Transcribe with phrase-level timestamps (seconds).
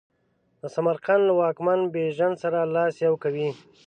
[0.61, 3.49] د سمرقند له واکمن بیژن سره لاس یو کوي.